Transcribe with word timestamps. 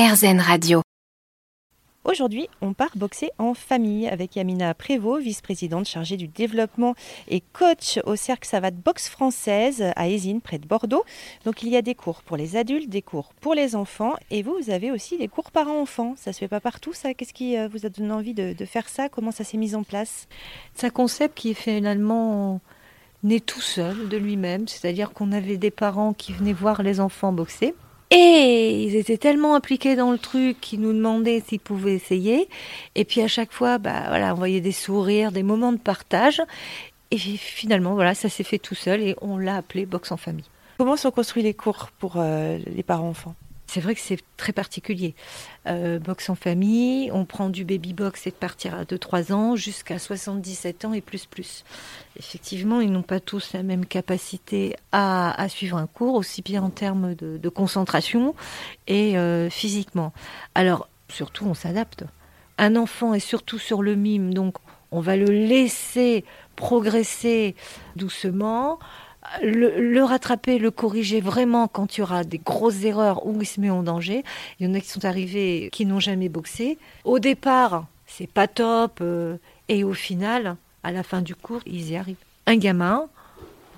RZN 0.00 0.40
Radio. 0.40 0.80
Aujourd'hui, 2.04 2.48
on 2.62 2.72
part 2.72 2.96
boxer 2.96 3.32
en 3.36 3.52
famille 3.52 4.08
avec 4.08 4.34
Yamina 4.34 4.72
Prévost, 4.72 5.22
vice-présidente 5.22 5.86
chargée 5.86 6.16
du 6.16 6.26
développement 6.26 6.94
et 7.28 7.42
coach 7.52 8.00
au 8.06 8.16
Cercle 8.16 8.48
Savate 8.48 8.76
Boxe 8.76 9.10
Française 9.10 9.84
à 9.96 10.08
Ésine, 10.08 10.40
près 10.40 10.58
de 10.58 10.66
Bordeaux. 10.66 11.04
Donc 11.44 11.62
il 11.62 11.68
y 11.68 11.76
a 11.76 11.82
des 11.82 11.94
cours 11.94 12.22
pour 12.22 12.38
les 12.38 12.56
adultes, 12.56 12.88
des 12.88 13.02
cours 13.02 13.34
pour 13.42 13.52
les 13.52 13.76
enfants 13.76 14.14
et 14.30 14.42
vous, 14.42 14.56
vous 14.58 14.70
avez 14.70 14.90
aussi 14.90 15.18
des 15.18 15.28
cours 15.28 15.50
parents-enfants. 15.50 16.14
Ça 16.16 16.32
se 16.32 16.38
fait 16.38 16.48
pas 16.48 16.60
partout 16.60 16.94
ça? 16.94 17.12
Qu'est-ce 17.12 17.34
qui 17.34 17.58
euh, 17.58 17.68
vous 17.68 17.84
a 17.84 17.90
donné 17.90 18.10
envie 18.10 18.32
de, 18.32 18.54
de 18.54 18.64
faire 18.64 18.88
ça? 18.88 19.10
Comment 19.10 19.32
ça 19.32 19.44
s'est 19.44 19.58
mis 19.58 19.74
en 19.74 19.82
place? 19.82 20.28
C'est 20.74 20.86
un 20.86 20.90
concept 20.90 21.36
qui 21.36 21.50
est 21.50 21.54
finalement 21.54 22.62
né 23.22 23.38
tout 23.38 23.60
seul 23.60 24.08
de 24.08 24.16
lui-même, 24.16 24.66
c'est-à-dire 24.66 25.10
qu'on 25.10 25.30
avait 25.30 25.58
des 25.58 25.70
parents 25.70 26.14
qui 26.14 26.32
venaient 26.32 26.54
voir 26.54 26.82
les 26.82 27.00
enfants 27.00 27.34
boxer. 27.34 27.74
Et 28.10 28.82
ils 28.82 28.96
étaient 28.96 29.18
tellement 29.18 29.54
impliqués 29.54 29.94
dans 29.94 30.10
le 30.10 30.18
truc 30.18 30.60
qu'ils 30.60 30.80
nous 30.80 30.92
demandaient 30.92 31.42
s'ils 31.46 31.60
pouvaient 31.60 31.94
essayer. 31.94 32.48
Et 32.96 33.04
puis 33.04 33.20
à 33.20 33.28
chaque 33.28 33.52
fois, 33.52 33.78
bah 33.78 34.04
voilà, 34.08 34.32
on 34.32 34.36
voyait 34.36 34.60
des 34.60 34.72
sourires, 34.72 35.30
des 35.30 35.44
moments 35.44 35.72
de 35.72 35.78
partage. 35.78 36.42
Et 37.12 37.18
finalement, 37.18 37.94
voilà, 37.94 38.14
ça 38.14 38.28
s'est 38.28 38.44
fait 38.44 38.58
tout 38.58 38.74
seul 38.74 39.00
et 39.00 39.16
on 39.20 39.38
l'a 39.38 39.56
appelé 39.56 39.86
boxe 39.86 40.10
en 40.10 40.16
famille. 40.16 40.44
Comment 40.78 40.96
sont 40.96 41.10
construits 41.10 41.42
les 41.42 41.54
cours 41.54 41.90
pour 41.98 42.14
euh, 42.16 42.58
les 42.66 42.82
parents-enfants? 42.82 43.34
C'est 43.70 43.80
vrai 43.80 43.94
que 43.94 44.00
c'est 44.00 44.18
très 44.36 44.52
particulier. 44.52 45.14
Euh, 45.66 46.00
box 46.00 46.28
en 46.28 46.34
famille, 46.34 47.10
on 47.12 47.24
prend 47.24 47.48
du 47.48 47.64
baby 47.64 47.92
box 47.92 48.26
et 48.26 48.30
de 48.30 48.34
partir 48.34 48.74
à 48.74 48.82
2-3 48.82 49.32
ans 49.32 49.54
jusqu'à 49.54 50.00
77 50.00 50.86
ans 50.86 50.92
et 50.92 51.00
plus 51.00 51.26
plus. 51.26 51.64
Effectivement, 52.18 52.80
ils 52.80 52.90
n'ont 52.90 53.02
pas 53.02 53.20
tous 53.20 53.52
la 53.52 53.62
même 53.62 53.86
capacité 53.86 54.74
à, 54.90 55.46
suivre 55.48 55.76
un 55.76 55.86
cours, 55.86 56.14
aussi 56.14 56.42
bien 56.42 56.64
en 56.64 56.70
termes 56.70 57.14
de, 57.14 57.48
concentration 57.48 58.34
et 58.88 59.16
euh, 59.16 59.48
physiquement. 59.50 60.12
Alors, 60.56 60.88
surtout, 61.08 61.46
on 61.46 61.54
s'adapte. 61.54 62.04
Un 62.58 62.74
enfant 62.74 63.14
est 63.14 63.20
surtout 63.20 63.58
sur 63.58 63.82
le 63.82 63.94
mime, 63.94 64.34
donc 64.34 64.56
on 64.90 65.00
va 65.00 65.16
le 65.16 65.26
laisser 65.26 66.24
progresser 66.56 67.54
doucement 67.94 68.80
le, 69.42 70.00
rattraper, 70.02 70.58
le 70.58 70.70
corriger 70.70 71.20
vraiment 71.20 71.68
quand 71.68 71.96
il 71.96 72.00
y 72.00 72.02
aura 72.02 72.24
des 72.24 72.38
grosses 72.38 72.84
erreurs 72.84 73.26
où 73.26 73.40
il 73.40 73.46
se 73.46 73.60
met 73.60 73.70
en 73.70 73.82
danger. 73.82 74.24
Il 74.58 74.66
y 74.66 74.70
en 74.70 74.74
a 74.74 74.80
qui 74.80 74.88
sont 74.88 75.04
arrivés 75.04 75.68
qui 75.72 75.86
n'ont 75.86 76.00
jamais 76.00 76.28
boxé. 76.28 76.78
Au 77.04 77.18
départ, 77.18 77.86
c'est 78.06 78.30
pas 78.30 78.48
top, 78.48 78.98
euh, 79.00 79.36
et 79.68 79.84
au 79.84 79.94
final, 79.94 80.56
à 80.82 80.92
la 80.92 81.02
fin 81.02 81.22
du 81.22 81.34
cours, 81.34 81.60
ils 81.66 81.90
y 81.90 81.96
arrivent. 81.96 82.16
Un 82.46 82.56
gamin, 82.56 83.08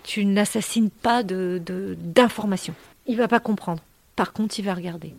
tu 0.04 0.24
n'assassines 0.24 0.90
pas 0.90 1.22
de 1.22 1.60
d'informations. 1.98 2.74
il 3.06 3.16
va 3.16 3.28
pas 3.28 3.40
comprendre. 3.40 3.82
Par 4.16 4.32
contre, 4.32 4.58
il 4.58 4.64
va 4.64 4.74
regarder. 4.74 5.14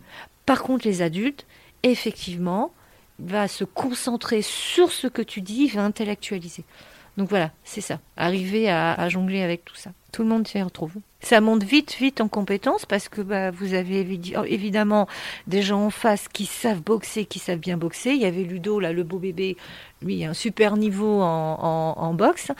Par 0.46 0.62
contre, 0.62 0.86
les 0.86 1.02
adultes, 1.02 1.46
effectivement, 1.82 2.72
va 3.18 3.48
se 3.48 3.64
concentrer 3.64 4.42
sur 4.42 4.92
ce 4.92 5.06
que 5.06 5.22
tu 5.22 5.40
dis, 5.40 5.64
il 5.64 5.74
va 5.74 5.84
intellectualiser. 5.84 6.64
Donc 7.16 7.28
voilà, 7.28 7.52
c'est 7.62 7.80
ça. 7.80 8.00
Arriver 8.16 8.70
à, 8.70 9.08
jongler 9.08 9.42
avec 9.42 9.64
tout 9.64 9.76
ça. 9.76 9.92
Tout 10.14 10.22
le 10.22 10.28
monde 10.28 10.46
s'y 10.46 10.62
retrouve. 10.62 10.92
Ça 11.22 11.40
monte 11.40 11.64
vite, 11.64 11.96
vite 11.98 12.20
en 12.20 12.28
compétence 12.28 12.86
parce 12.86 13.08
que 13.08 13.20
bah, 13.20 13.50
vous 13.50 13.74
avez 13.74 14.06
évidemment 14.46 15.08
des 15.48 15.60
gens 15.60 15.86
en 15.86 15.90
face 15.90 16.28
qui 16.28 16.46
savent 16.46 16.82
boxer, 16.82 17.24
qui 17.24 17.40
savent 17.40 17.58
bien 17.58 17.76
boxer. 17.76 18.12
Il 18.12 18.22
y 18.22 18.24
avait 18.24 18.44
Ludo, 18.44 18.78
là, 18.78 18.92
le 18.92 19.02
beau 19.02 19.18
bébé, 19.18 19.56
lui, 20.02 20.22
a 20.22 20.30
un 20.30 20.34
super 20.34 20.76
niveau 20.76 21.20
en, 21.20 21.94
en 21.96 22.14
boxe. 22.14 22.52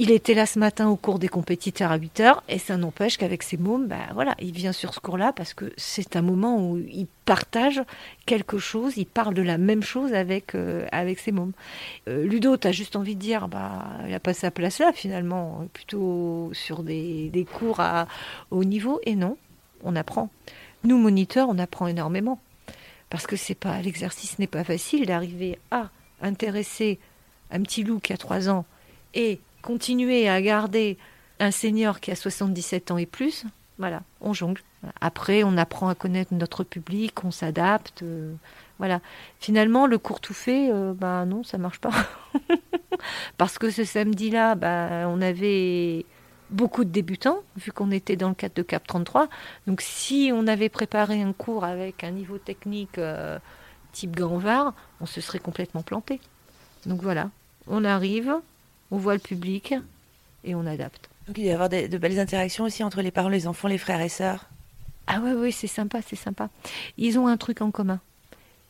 Il 0.00 0.12
était 0.12 0.34
là 0.34 0.46
ce 0.46 0.60
matin 0.60 0.88
au 0.88 0.94
cours 0.94 1.18
des 1.18 1.26
compétiteurs 1.26 1.90
à 1.90 1.96
8 1.96 2.20
heures 2.20 2.44
et 2.48 2.60
ça 2.60 2.76
n'empêche 2.76 3.16
qu'avec 3.16 3.42
ses 3.42 3.56
mômes, 3.56 3.88
bah 3.88 3.96
voilà, 4.14 4.36
il 4.38 4.52
vient 4.52 4.70
sur 4.70 4.94
ce 4.94 5.00
cours-là 5.00 5.32
parce 5.32 5.54
que 5.54 5.72
c'est 5.76 6.14
un 6.14 6.22
moment 6.22 6.64
où 6.64 6.78
il 6.78 7.08
partage 7.24 7.82
quelque 8.24 8.58
chose, 8.58 8.96
il 8.96 9.06
parle 9.06 9.34
de 9.34 9.42
la 9.42 9.58
même 9.58 9.82
chose 9.82 10.14
avec, 10.14 10.54
euh, 10.54 10.86
avec 10.92 11.18
ses 11.18 11.32
mômes. 11.32 11.50
Euh, 12.08 12.24
Ludo, 12.24 12.56
tu 12.56 12.68
as 12.68 12.72
juste 12.72 12.94
envie 12.94 13.16
de 13.16 13.20
dire, 13.20 13.48
bah, 13.48 13.86
il 14.04 14.12
n'a 14.12 14.20
pas 14.20 14.34
sa 14.34 14.52
place 14.52 14.78
là 14.78 14.92
finalement, 14.94 15.66
plutôt 15.72 16.50
sur 16.52 16.84
des, 16.88 17.46
cours 17.58 17.80
à 17.80 18.08
haut 18.50 18.64
niveau 18.64 19.00
et 19.04 19.14
non, 19.14 19.36
on 19.84 19.94
apprend. 19.96 20.30
Nous, 20.84 20.98
moniteurs, 20.98 21.48
on 21.48 21.58
apprend 21.58 21.86
énormément 21.86 22.40
parce 23.10 23.26
que 23.26 23.36
c'est 23.36 23.54
pas 23.54 23.80
l'exercice 23.80 24.38
n'est 24.38 24.46
pas 24.46 24.64
facile 24.64 25.06
d'arriver 25.06 25.58
à 25.70 25.90
intéresser 26.20 26.98
un 27.50 27.62
petit 27.62 27.84
loup 27.84 28.00
qui 28.00 28.12
a 28.12 28.16
3 28.16 28.48
ans 28.50 28.66
et 29.14 29.40
continuer 29.62 30.28
à 30.28 30.40
garder 30.42 30.98
un 31.40 31.50
senior 31.50 32.00
qui 32.00 32.10
a 32.10 32.16
77 32.16 32.90
ans 32.90 32.98
et 32.98 33.06
plus, 33.06 33.44
voilà, 33.78 34.02
on 34.20 34.32
jongle. 34.32 34.62
Après, 35.00 35.42
on 35.44 35.56
apprend 35.56 35.88
à 35.88 35.94
connaître 35.94 36.34
notre 36.34 36.64
public, 36.64 37.24
on 37.24 37.30
s'adapte. 37.30 38.02
Euh, 38.02 38.34
voilà. 38.78 39.00
Finalement, 39.40 39.86
le 39.86 39.98
cours 39.98 40.20
tout 40.20 40.34
fait, 40.34 40.70
euh, 40.70 40.92
bah 40.94 41.24
non, 41.24 41.42
ça 41.44 41.58
marche 41.58 41.80
pas. 41.80 41.92
Parce 43.38 43.58
que 43.58 43.70
ce 43.70 43.84
samedi-là, 43.84 44.54
bah, 44.54 45.06
on 45.08 45.20
avait 45.20 46.04
beaucoup 46.50 46.84
de 46.84 46.90
débutants, 46.90 47.40
vu 47.56 47.72
qu'on 47.72 47.90
était 47.90 48.16
dans 48.16 48.28
le 48.28 48.34
cadre 48.34 48.54
de 48.54 48.62
CAP 48.62 48.86
33. 48.86 49.28
Donc, 49.66 49.80
si 49.80 50.30
on 50.34 50.46
avait 50.46 50.68
préparé 50.68 51.22
un 51.22 51.32
cours 51.32 51.64
avec 51.64 52.04
un 52.04 52.10
niveau 52.10 52.38
technique 52.38 52.98
euh, 52.98 53.38
type 53.92 54.16
Ganvar, 54.16 54.74
on 55.00 55.06
se 55.06 55.20
serait 55.20 55.38
complètement 55.38 55.82
planté. 55.82 56.20
Donc 56.86 57.02
voilà, 57.02 57.30
on 57.66 57.84
arrive, 57.84 58.34
on 58.90 58.96
voit 58.96 59.14
le 59.14 59.20
public 59.20 59.74
et 60.44 60.54
on 60.54 60.66
adapte. 60.66 61.08
Donc 61.26 61.36
il 61.36 61.42
doit 61.42 61.50
y 61.50 61.54
avoir 61.54 61.68
de, 61.68 61.98
belles 61.98 62.18
interactions 62.18 62.64
aussi 62.64 62.82
entre 62.82 63.02
les 63.02 63.10
parents, 63.10 63.28
les 63.28 63.46
enfants, 63.46 63.68
les 63.68 63.78
frères 63.78 64.00
et 64.00 64.08
sœurs. 64.08 64.46
Ah 65.06 65.20
oui, 65.22 65.32
oui, 65.32 65.52
c'est 65.52 65.66
sympa, 65.66 66.00
c'est 66.02 66.16
sympa. 66.16 66.48
Ils 66.96 67.18
ont 67.18 67.26
un 67.26 67.36
truc 67.36 67.60
en 67.60 67.70
commun. 67.70 68.00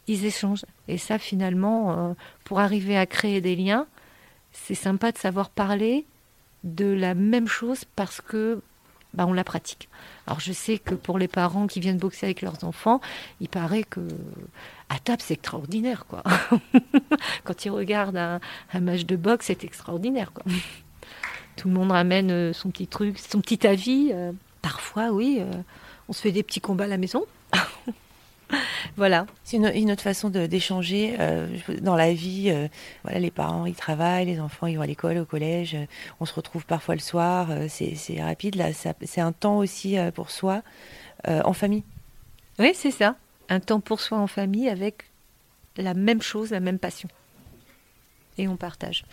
Ils 0.07 0.25
échangent. 0.25 0.65
Et 0.87 0.99
ça, 0.99 1.19
finalement, 1.19 2.11
euh, 2.11 2.15
pour 2.45 2.61
arriver 2.61 2.97
à 2.97 3.07
créer 3.07 3.41
des 3.41 3.57
liens, 3.57 3.87
c'est 4.53 4.75
sympa 4.75 5.13
de 5.13 5.19
savoir 5.19 5.51
parler 5.51 6.07
de 6.75 6.87
la 6.87 7.15
même 7.15 7.49
chose 7.49 7.85
parce 7.97 8.21
que 8.21 8.61
bah, 9.15 9.27
on 9.27 9.33
la 9.33 9.45
pratique. 9.45 9.89
Alors 10.27 10.41
je 10.41 10.53
sais 10.53 10.79
que 10.79 10.95
pour 10.95 11.19
les 11.19 11.29
parents 11.29 11.67
qui 11.67 11.81
viennent 11.81 11.97
boxer 11.97 12.27
avec 12.27 12.43
leurs 12.43 12.63
enfants, 12.65 13.01
il 13.41 13.49
paraît 13.49 13.85
que 13.85 14.01
à 14.91 14.99
table 14.99 15.23
c'est 15.25 15.35
extraordinaire 15.35 16.05
quoi. 16.07 16.23
Quand 17.45 17.65
ils 17.65 17.71
regardent 17.71 18.17
un, 18.17 18.41
match 18.81 19.07
de 19.07 19.17
boxe, 19.17 19.47
c'est 19.47 19.65
extraordinaire 19.65 20.33
quoi. 20.33 20.45
Tout 21.57 21.69
le 21.69 21.75
monde 21.75 21.91
ramène 21.91 22.31
euh, 22.31 22.53
son 22.53 22.71
petit 22.71 22.87
truc, 22.87 23.19
son 23.19 23.41
petit 23.41 23.67
avis. 23.67 24.11
Euh, 24.13 24.31
parfois, 24.63 25.11
oui, 25.11 25.39
euh, 25.41 25.51
on 26.09 26.13
se 26.13 26.21
fait 26.21 26.31
des 26.31 26.45
petits 26.45 26.61
combats 26.61 26.85
à 26.85 26.89
la 26.89 26.99
maison. 26.99 27.25
voilà. 28.97 29.27
C'est 29.45 29.57
une, 29.57 29.91
autre 29.91 30.03
façon 30.03 30.31
d'échanger 30.31 31.17
euh, 31.19 31.47
dans 31.81 31.97
la 31.97 32.13
vie. 32.13 32.51
Euh, 32.51 32.69
voilà, 33.03 33.19
les 33.19 33.31
parents 33.31 33.67
ils 33.67 33.75
travaillent, 33.75 34.27
les 34.27 34.41
enfants 34.41 34.67
ils 34.67 34.77
vont 34.77 34.83
à 34.83 34.87
l'école, 34.87 35.19
au 35.19 35.25
collège. 35.25 35.75
Euh, 35.75 35.87
on 36.21 36.25
se 36.25 36.35
retrouve 36.35 36.65
parfois 36.67 36.95
le 36.95 37.01
soir. 37.01 37.49
c'est 37.69 38.23
rapide 38.23 38.57
là. 38.57 38.69
C'est 38.73 39.21
un 39.21 39.33
temps 39.33 39.59
aussi 39.59 39.97
pour 40.15 40.31
soi 40.31 40.63
en 41.27 41.53
famille. 41.53 41.85
Oui, 42.59 42.73
c'est 42.75 42.91
ça. 42.91 43.17
Un 43.49 43.61
temps 43.61 43.81
pour 43.81 44.01
soi 44.01 44.19
en 44.19 44.27
famille 44.27 44.69
avec 44.69 45.05
la 45.77 45.95
même 45.95 46.23
chose, 46.23 46.51
la 46.51 46.61
même 46.61 46.79
passion. 46.79 47.09
Et 48.37 48.49
on 48.49 48.57
partage. 48.57 49.05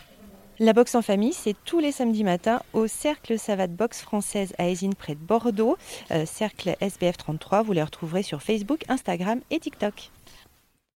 La 0.58 0.72
boxe 0.72 0.94
en 0.94 1.02
famille, 1.02 1.34
c'est 1.34 1.54
tous 1.66 1.80
les 1.80 1.92
samedis 1.92 2.24
matins 2.24 2.62
au 2.72 2.86
Cercle 2.86 3.38
Savate 3.38 3.72
Boxe 3.72 4.00
Française 4.00 4.54
à 4.56 4.68
Ésine 4.68 4.94
près 4.94 5.14
de 5.14 5.20
Bordeaux. 5.20 5.76
Euh, 6.10 6.24
cercle 6.24 6.76
SBF 6.80 7.18
33, 7.18 7.62
vous 7.62 7.72
les 7.72 7.82
retrouverez 7.82 8.22
sur 8.22 8.40
Facebook, 8.40 8.82
Instagram 8.88 9.40
et 9.50 9.60
TikTok. 9.60 10.10